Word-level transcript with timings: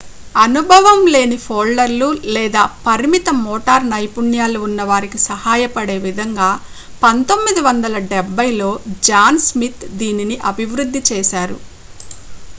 అనుభవం 0.35 0.99
లేని 1.13 1.35
ఫోల్డర్లు 1.41 2.07
లేదా 2.35 2.63
పరిమిత 2.85 3.29
మోటార్ 3.41 3.85
నైపుణ్యాలు 3.89 4.59
ఉన్న 4.67 4.81
వారికి 4.83 5.19
సహాయపడే 5.25 5.97
విధంగా 6.05 6.47
1970ల్లో 7.03 8.71
జాన్ 9.09 9.39
స్మిత్ 9.47 9.85
దీనిని 10.01 10.37
అభివృద్ధి 10.51 11.03
చేశారు 11.11 11.59